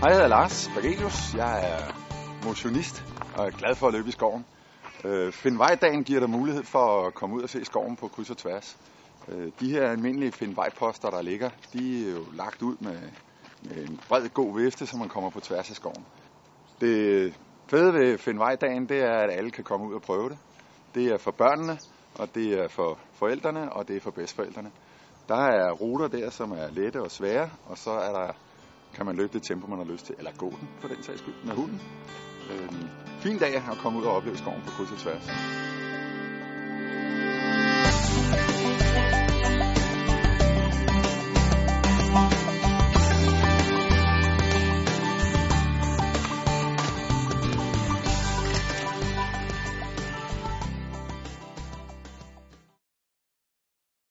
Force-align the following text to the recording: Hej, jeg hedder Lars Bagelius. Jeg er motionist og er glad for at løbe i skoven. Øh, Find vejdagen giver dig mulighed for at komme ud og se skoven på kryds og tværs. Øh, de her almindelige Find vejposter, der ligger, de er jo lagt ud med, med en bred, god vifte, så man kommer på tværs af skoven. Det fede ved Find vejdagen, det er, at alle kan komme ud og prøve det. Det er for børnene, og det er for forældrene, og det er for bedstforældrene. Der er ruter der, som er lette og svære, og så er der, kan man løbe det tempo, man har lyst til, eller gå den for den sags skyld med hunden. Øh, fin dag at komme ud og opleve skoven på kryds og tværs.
Hej, 0.00 0.08
jeg 0.08 0.16
hedder 0.16 0.28
Lars 0.28 0.70
Bagelius. 0.74 1.34
Jeg 1.34 1.70
er 1.72 1.80
motionist 2.46 3.04
og 3.36 3.46
er 3.46 3.50
glad 3.50 3.74
for 3.74 3.86
at 3.86 3.94
løbe 3.94 4.08
i 4.08 4.12
skoven. 4.12 4.44
Øh, 5.04 5.32
Find 5.32 5.56
vejdagen 5.56 6.04
giver 6.04 6.20
dig 6.20 6.30
mulighed 6.30 6.62
for 6.62 7.06
at 7.06 7.14
komme 7.14 7.36
ud 7.36 7.42
og 7.42 7.48
se 7.48 7.64
skoven 7.64 7.96
på 7.96 8.08
kryds 8.08 8.30
og 8.30 8.36
tværs. 8.36 8.78
Øh, 9.28 9.52
de 9.60 9.70
her 9.70 9.90
almindelige 9.90 10.32
Find 10.32 10.54
vejposter, 10.54 11.10
der 11.10 11.22
ligger, 11.22 11.50
de 11.72 12.08
er 12.08 12.12
jo 12.12 12.24
lagt 12.32 12.62
ud 12.62 12.76
med, 12.80 12.98
med 13.62 13.88
en 13.88 14.00
bred, 14.08 14.28
god 14.28 14.60
vifte, 14.60 14.86
så 14.86 14.96
man 14.96 15.08
kommer 15.08 15.30
på 15.30 15.40
tværs 15.40 15.70
af 15.70 15.76
skoven. 15.76 16.04
Det 16.80 17.34
fede 17.70 17.92
ved 17.94 18.18
Find 18.18 18.38
vejdagen, 18.38 18.88
det 18.88 18.98
er, 18.98 19.18
at 19.18 19.30
alle 19.30 19.50
kan 19.50 19.64
komme 19.64 19.86
ud 19.88 19.94
og 19.94 20.02
prøve 20.02 20.28
det. 20.28 20.38
Det 20.94 21.06
er 21.06 21.18
for 21.18 21.30
børnene, 21.30 21.78
og 22.14 22.34
det 22.34 22.52
er 22.52 22.68
for 22.68 22.98
forældrene, 23.14 23.72
og 23.72 23.88
det 23.88 23.96
er 23.96 24.00
for 24.00 24.10
bedstforældrene. 24.10 24.70
Der 25.28 25.42
er 25.46 25.72
ruter 25.72 26.08
der, 26.08 26.30
som 26.30 26.52
er 26.52 26.70
lette 26.70 27.02
og 27.02 27.10
svære, 27.10 27.50
og 27.66 27.78
så 27.78 27.90
er 27.90 28.12
der, 28.12 28.32
kan 28.96 29.06
man 29.06 29.16
løbe 29.16 29.32
det 29.32 29.42
tempo, 29.42 29.66
man 29.66 29.78
har 29.78 29.92
lyst 29.92 30.06
til, 30.06 30.14
eller 30.18 30.30
gå 30.38 30.48
den 30.60 30.68
for 30.80 30.88
den 30.88 31.02
sags 31.02 31.18
skyld 31.18 31.34
med 31.44 31.54
hunden. 31.54 31.80
Øh, 32.50 32.72
fin 33.20 33.38
dag 33.38 33.54
at 33.56 33.62
komme 33.82 33.98
ud 33.98 34.04
og 34.04 34.16
opleve 34.16 34.36
skoven 34.36 34.62
på 34.66 34.70
kryds 34.70 34.92
og 34.92 34.98
tværs. 34.98 35.26